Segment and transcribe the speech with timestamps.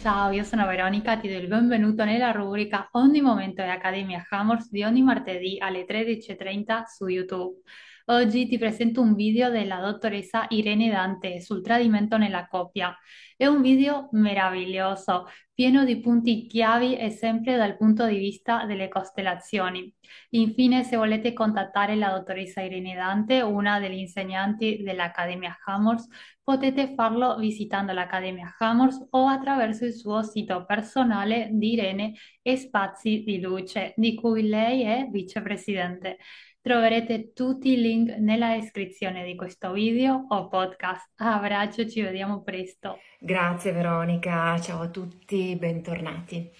[0.00, 4.70] Ciao, io sono Veronica, ti do il benvenuto nella rubrica Ogni momento è Accademia Hammers
[4.70, 7.60] di ogni martedì alle 13.30 su YouTube.
[8.06, 12.96] Oggi ti presento un video della dottoressa Irene Dante sul tradimento nella coppia.
[13.36, 18.88] È un video meraviglioso, pieno di punti chiavi e sempre dal punto di vista delle
[18.88, 19.94] costellazioni.
[20.30, 26.06] Infine, se volete contattare la dottoressa Irene Dante, una degli insegnanti dell'Accademia Hammers,
[26.42, 33.22] potete farlo visitando l'Accademia Hammers o attraverso il suo sito personale di Irene e Spazi
[33.24, 36.18] di Luce, di cui lei è vicepresidente.
[36.62, 41.08] Troverete tutti i link nella descrizione di questo video o podcast.
[41.16, 42.98] Abbraccio, ci vediamo presto.
[43.18, 46.50] Grazie Veronica, ciao a tutti, bentornati.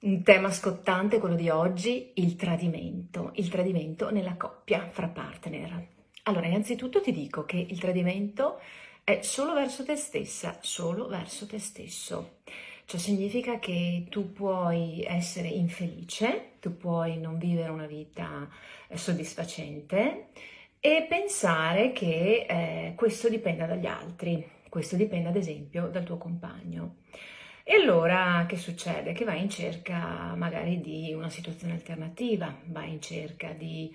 [0.00, 5.86] Un tema scottante quello di oggi, il tradimento, il tradimento nella coppia fra partner.
[6.22, 8.58] Allora, innanzitutto ti dico che il tradimento
[9.04, 12.38] è solo verso te stessa, solo verso te stesso.
[12.86, 18.48] Ciò significa che tu puoi essere infelice, tu puoi non vivere una vita
[18.88, 20.26] eh, soddisfacente
[20.80, 26.96] e pensare che eh, questo dipenda dagli altri, questo dipende ad esempio dal tuo compagno.
[27.62, 29.14] E allora che succede?
[29.14, 33.90] Che vai in cerca magari di una situazione alternativa, vai in cerca di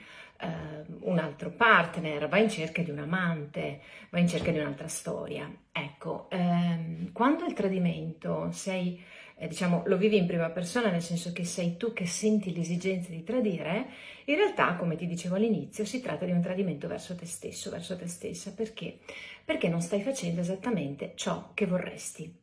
[1.01, 5.51] un altro partner, vai in cerca di un amante, vai in cerca di un'altra storia.
[5.71, 9.01] Ecco, ehm, quando il tradimento sei,
[9.35, 13.09] eh, diciamo, lo vivi in prima persona, nel senso che sei tu che senti l'esigenza
[13.09, 13.87] di tradire,
[14.25, 17.97] in realtà, come ti dicevo all'inizio, si tratta di un tradimento verso te stesso, verso
[17.97, 18.53] te stessa.
[18.53, 18.99] Perché?
[19.43, 22.33] Perché non stai facendo esattamente ciò che vorresti.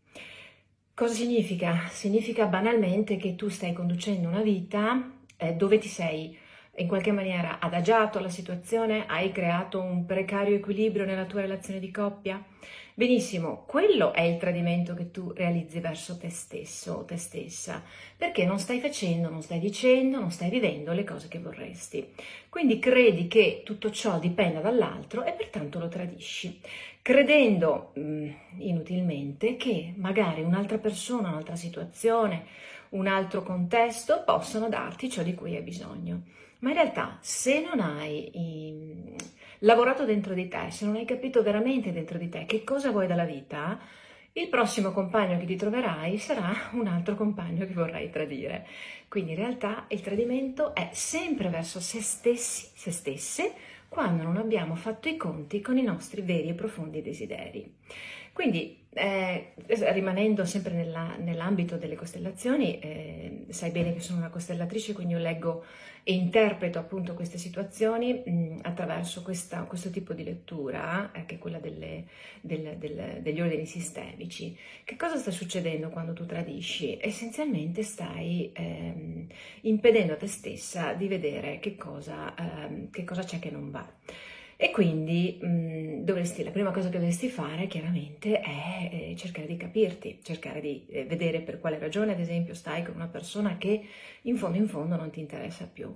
[0.94, 1.88] Cosa significa?
[1.90, 6.36] Significa banalmente che tu stai conducendo una vita eh, dove ti sei
[6.78, 11.90] in qualche maniera adagiato alla situazione, hai creato un precario equilibrio nella tua relazione di
[11.90, 12.42] coppia.
[12.98, 17.82] Benissimo, quello è il tradimento che tu realizzi verso te stesso o te stessa,
[18.16, 22.14] perché non stai facendo, non stai dicendo, non stai vivendo le cose che vorresti.
[22.48, 26.58] Quindi credi che tutto ciò dipenda dall'altro e pertanto lo tradisci,
[27.02, 32.46] credendo mh, mm, inutilmente che magari un'altra persona, un'altra situazione,
[32.90, 36.22] un altro contesto possano darti ciò di cui hai bisogno.
[36.66, 38.28] Ma in realtà se non hai...
[38.32, 39.14] In
[39.60, 43.06] lavorato dentro di te, se non hai capito veramente dentro di te che cosa vuoi
[43.06, 43.78] dalla vita,
[44.32, 48.66] il prossimo compagno che ti troverai sarà un altro compagno che vorrai tradire.
[49.08, 53.52] Quindi in realtà il tradimento è sempre verso se stessi, se stesse,
[53.88, 57.74] quando non abbiamo fatto i conti con i nostri veri e profondi desideri.
[58.36, 64.92] Quindi, eh, rimanendo sempre nella, nell'ambito delle costellazioni, eh, sai bene che sono una costellatrice,
[64.92, 65.64] quindi io leggo
[66.02, 71.38] e interpreto appunto queste situazioni mh, attraverso questa, questo tipo di lettura, eh, che è
[71.38, 72.04] quella delle,
[72.42, 74.54] del, del, degli ordini sistemici.
[74.84, 76.98] Che cosa sta succedendo quando tu tradisci?
[77.00, 79.26] Essenzialmente stai ehm,
[79.62, 83.90] impedendo a te stessa di vedere che cosa, ehm, che cosa c'è che non va.
[84.58, 89.56] E quindi mh, dovresti, la prima cosa che dovresti fare chiaramente è eh, cercare di
[89.58, 93.82] capirti, cercare di eh, vedere per quale ragione ad esempio stai con una persona che
[94.22, 95.92] in fondo in fondo non ti interessa più.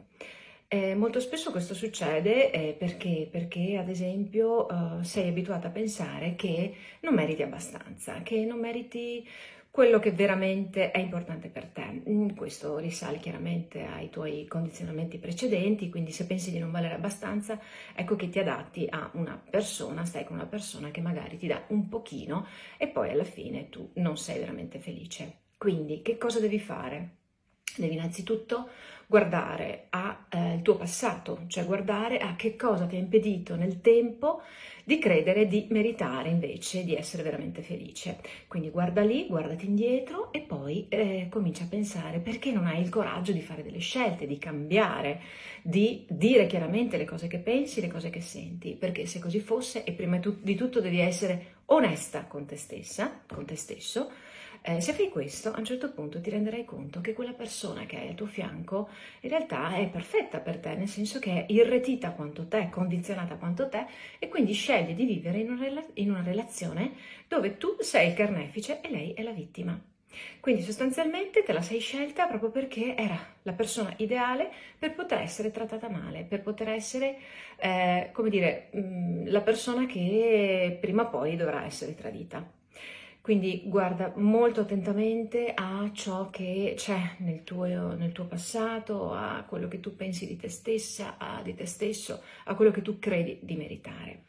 [0.72, 6.37] Eh, molto spesso questo succede eh, perché, perché, ad esempio, uh, sei abituata a pensare
[6.37, 9.26] che non meriti abbastanza, che non meriti
[9.70, 12.03] quello che veramente è importante per te.
[12.08, 17.58] Mm, questo risale chiaramente ai tuoi condizionamenti precedenti, quindi se pensi di non valere abbastanza,
[17.94, 21.62] ecco che ti adatti a una persona, stai con una persona che magari ti dà
[21.69, 25.38] un pochino e poi alla fine tu non sei veramente felice.
[25.56, 27.16] Quindi che cosa devi fare?
[27.76, 28.69] Devi innanzitutto
[29.10, 34.41] guardare al eh, tuo passato, cioè guardare a che cosa ti ha impedito nel tempo
[34.84, 38.20] di credere di meritare invece di essere veramente felice.
[38.47, 42.88] Quindi guarda lì, guardati indietro e poi eh, comincia a pensare perché non hai il
[42.88, 45.20] coraggio di fare delle scelte, di cambiare,
[45.60, 49.82] di dire chiaramente le cose che pensi, le cose che senti, perché se così fosse
[49.82, 54.08] e prima di tutto devi essere onesta con te stessa, con te stesso,
[54.62, 57.97] eh, se fai questo, a un certo punto ti renderai conto che quella persona che
[57.97, 58.91] hai al tuo fianco
[59.21, 63.69] in realtà è perfetta per te, nel senso che è irretita quanto te, condizionata quanto
[63.69, 63.87] te,
[64.19, 66.93] e quindi scegli di vivere in una, rela- in una relazione
[67.27, 69.81] dove tu sei il carnefice e lei è la vittima.
[70.41, 75.51] Quindi sostanzialmente te la sei scelta proprio perché era la persona ideale per poter essere
[75.51, 77.17] trattata male, per poter essere,
[77.57, 82.60] eh, come dire, mh, mm, la persona che prima o poi dovrà essere tradita.
[83.20, 87.64] Quindi guarda molto attentamente a ciò che c'è nel tuo,
[87.94, 92.22] nel tuo, passato, a quello che tu pensi di te stessa, a, di te stesso,
[92.44, 94.25] a quello che tu credi di meritare.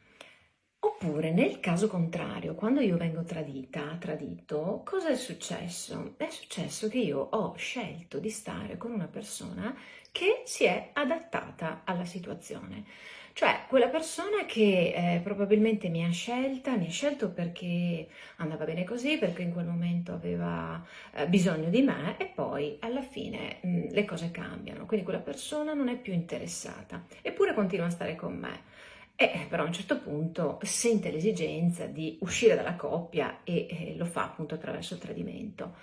[0.84, 6.16] Oppure nel caso contrario, quando io vengo tradita, tradito, cosa è successo?
[6.18, 9.76] È successo che io ho scelto di stare con una persona
[10.12, 12.86] che si è adattata alla situazione.
[13.34, 18.08] Cioè, quella persona che eh, probabilmente mi ha scelta, mi ha scelto perché
[18.38, 20.84] andava bene così, perché in quel momento aveva
[21.14, 24.86] eh, bisogno di me e poi alla fine mh, mm, le cose cambiano.
[24.86, 28.64] Quindi quella persona non è più interessata, eppure continua a stare con me.
[29.16, 34.06] E però a un certo punto sente l'esigenza di uscire dalla coppia e eh, lo
[34.06, 35.76] fa appunto attraverso il tradimento.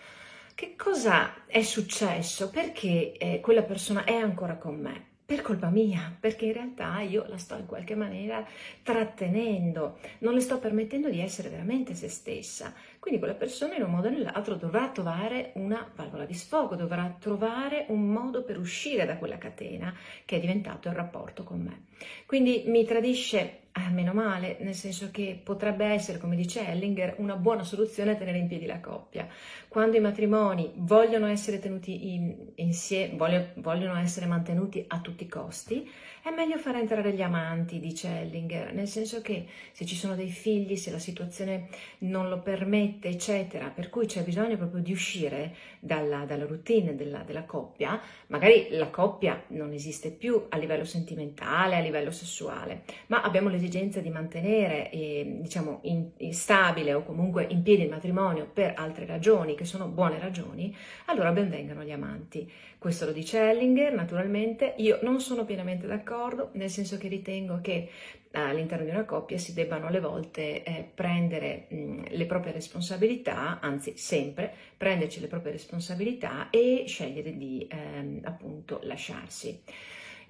[0.55, 2.51] Che cosa è successo?
[2.51, 5.08] Perché eh, quella persona è ancora con me?
[5.29, 8.43] Per colpa mia, perché in realtà io la sto in qualche maniera
[8.83, 12.73] trattenendo, non le sto permettendo di essere veramente se stessa.
[12.99, 17.15] Quindi quella persona in un modo o nell'altro dovrà trovare una valvola di sfogo, dovrà
[17.21, 19.95] trovare un modo per uscire da quella catena
[20.25, 21.88] che è diventato il rapporto con me.
[22.27, 27.37] Quindi mi tradisce eh, meno male, nel senso che potrebbe essere, come dice Ellinger, una
[27.37, 29.29] buona soluzione tenere in piedi la coppia.
[29.69, 35.29] Quando i matrimoni vogliono essere tenuti in, insieme, voglio, vogliono essere mantenuti a tutti i
[35.29, 35.89] costi,
[36.23, 40.29] è meglio far entrare gli amanti, dice Ellinger, nel senso che se ci sono dei
[40.29, 41.69] figli, se la situazione
[41.99, 47.23] non lo permette, eccetera, per cui c'è bisogno proprio di uscire dalla, dalla routine della,
[47.23, 53.23] della coppia, magari la coppia non esiste più a livello sentimentale, a livello sessuale, ma
[53.23, 58.49] abbiamo l'esigenza di mantenere, eh, diciamo, in, in stabile o comunque in piedi il matrimonio
[58.53, 60.75] per altre ragioni, che sono buone ragioni,
[61.07, 62.51] allora benvengano gli amanti.
[62.79, 67.89] Questo lo dice Ellinger, naturalmente, io non sono pienamente d'accordo, nel senso che ritengo che
[68.33, 73.97] all'interno di una coppia si debbano alle volte eh, prendere mh, le proprie responsabilità, anzi
[73.97, 79.61] sempre prenderci le proprie responsabilità e scegliere di ehm, appunto lasciarsi.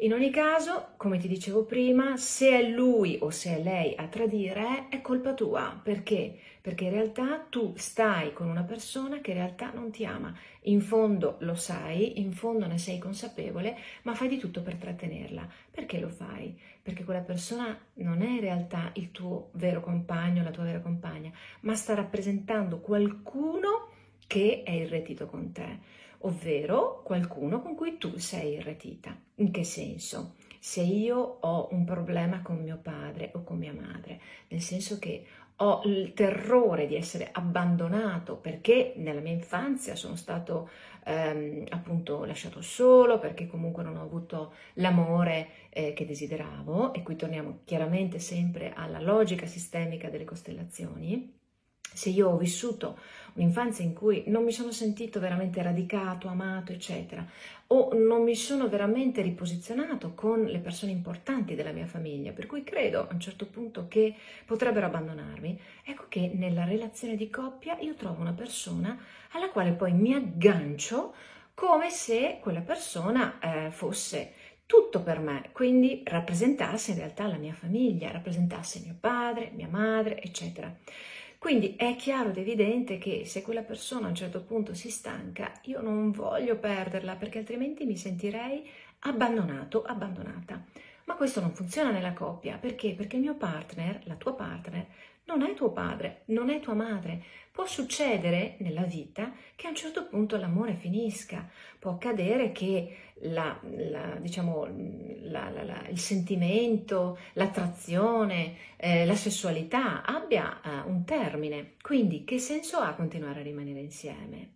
[0.00, 4.06] In ogni caso, come ti dicevo prima, se è lui o se è lei a
[4.06, 5.80] tradire, è colpa tua.
[5.82, 6.38] Perché?
[6.60, 10.32] Perché in realtà tu stai con una persona che in realtà non ti ama.
[10.62, 15.48] In fondo lo sai, in fondo ne sei consapevole, ma fai di tutto per trattenerla.
[15.68, 16.56] Perché lo fai?
[16.80, 21.32] Perché quella persona non è in realtà il tuo vero compagno, la tua vera compagna,
[21.62, 23.90] ma sta rappresentando qualcuno
[24.28, 29.16] che è irretito con te ovvero qualcuno con cui tu sei irretita.
[29.36, 30.34] In che senso?
[30.58, 35.24] Se io ho un problema con mio padre o con mia madre, nel senso che
[35.60, 40.70] ho il terrore di essere abbandonato perché nella mia infanzia sono stato
[41.04, 47.16] ehm, appunto lasciato solo, perché comunque non ho avuto l'amore eh, che desideravo, e qui
[47.16, 51.37] torniamo chiaramente sempre alla logica sistemica delle costellazioni
[51.92, 52.98] se io ho vissuto
[53.34, 57.24] un'infanzia in cui non mi sono sentito veramente radicato, amato, eccetera,
[57.68, 62.64] o non mi sono veramente riposizionato con le persone importanti della mia famiglia, per cui
[62.64, 64.14] credo a un certo punto che
[64.44, 68.98] potrebbero abbandonarmi, ecco che nella relazione di coppia io trovo una persona
[69.32, 71.14] alla quale poi mi aggancio
[71.54, 74.32] come se quella persona eh, fosse
[74.64, 80.20] tutto per me, quindi rappresentasse in realtà la mia famiglia, rappresentasse mio padre, mia madre,
[80.22, 80.72] eccetera.
[81.38, 85.52] Quindi è chiaro ed evidente che se quella persona a un certo punto si stanca,
[85.62, 88.68] io non voglio perderla perché altrimenti mi sentirei
[89.00, 90.62] abbandonato, abbandonata.
[91.04, 92.94] Ma questo non funziona nella coppia, perché?
[92.94, 94.86] Perché il mio partner, la tua partner,
[95.28, 97.22] non è tuo padre, non è tua madre.
[97.52, 101.48] Può succedere nella vita che a un certo punto l'amore finisca,
[101.78, 104.66] può accadere che la, la, diciamo,
[105.24, 111.74] la, il sentimento, l'attrazione, eh, la sessualità abbia uh, un termine.
[111.82, 114.52] Quindi che senso ha continuare a rimanere insieme?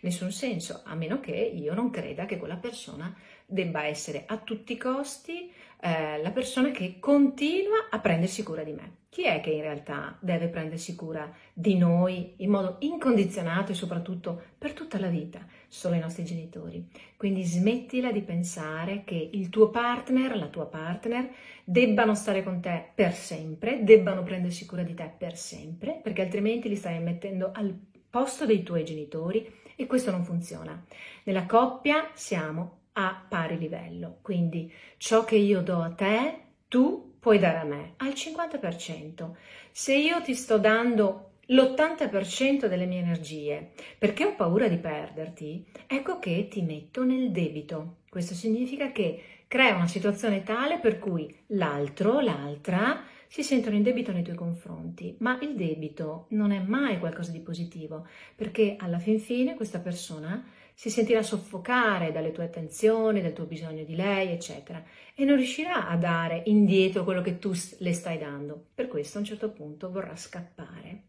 [0.00, 3.14] Nessun senso, a meno che io non creda che quella persona
[3.46, 8.72] debba essere a tutti i costi eh, la persona che continua a prendersi cura di
[8.72, 9.01] me.
[9.12, 14.40] Chi è che in realtà deve prendersi cura di noi in modo incondizionato e soprattutto
[14.56, 15.46] per tutta la vita?
[15.68, 16.88] Solo i nostri genitori.
[17.18, 21.28] Quindi smettila di pensare che il tuo partner, la tua partner,
[21.62, 26.70] debbano stare con te per sempre, debbano prendersi cura di te per sempre, perché altrimenti
[26.70, 27.78] li stai mettendo al
[28.08, 30.82] posto dei tuoi genitori e questo non funziona.
[31.24, 37.38] Nella coppia siamo a pari livello, quindi ciò che io do a te, tu puoi
[37.38, 39.30] dare a me al 50%.
[39.70, 46.18] Se io ti sto dando l'80% delle mie energie perché ho paura di perderti, ecco
[46.18, 47.98] che ti metto nel debito.
[48.08, 54.10] Questo significa che crea una situazione tale per cui l'altro, l'altra, si sentono in debito
[54.10, 59.20] nei tuoi confronti, ma il debito non è mai qualcosa di positivo, perché alla fin
[59.20, 60.44] fine questa persona
[60.82, 64.82] si sentirà soffocare dalle tue attenzioni, dal tuo bisogno di lei, eccetera,
[65.14, 68.60] e non riuscirà a dare indietro quello che tu le stai dando.
[68.74, 71.02] Per questo a un certo punto vorrà scappare.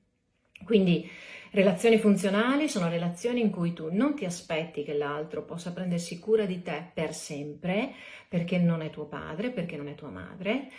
[0.63, 1.09] Quindi
[1.49, 6.45] relazioni funzionali sono relazioni in cui tu non ti aspetti che l'altro possa prendersi cura
[6.45, 7.93] di te per sempre,
[8.29, 10.69] perché non è tuo padre, perché non è tua madre.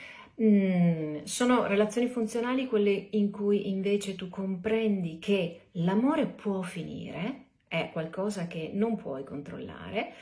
[0.41, 7.91] Mm, sono relazioni funzionali quelle in cui invece tu comprendi che l'amore può finire, è
[7.93, 10.15] qualcosa che non puoi controllare,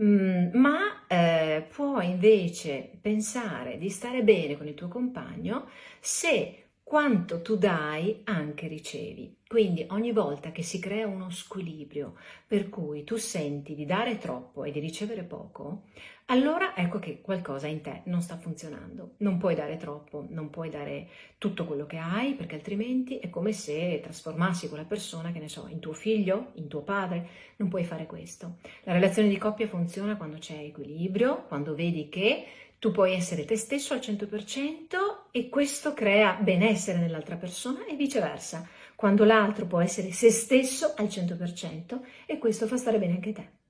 [0.00, 5.68] mm, ma eh, puoi invece pensare di stare bene con il tuo compagno
[5.98, 9.38] se quanto tu dai anche ricevi.
[9.48, 12.14] Quindi ogni volta che si crea uno squilibrio
[12.46, 15.84] per cui tu senti di dare troppo e di ricevere poco,
[16.32, 19.16] allora ecco che qualcosa in te non sta funzionando.
[19.18, 23.52] Non puoi dare troppo, non puoi dare tutto quello che hai, perché altrimenti è come
[23.52, 27.28] se trasformassi quella persona, che ne so, in tuo figlio, in tuo padre.
[27.56, 28.56] Non puoi fare questo.
[28.84, 32.46] La relazione di coppia funziona quando c'è equilibrio, quando vedi che
[32.78, 34.96] tu puoi essere te stesso al 100%
[35.30, 41.06] e questo crea benessere nell'altra persona e viceversa, quando l'altro può essere se stesso al
[41.08, 43.61] 100% e questo fa stare bene anche te.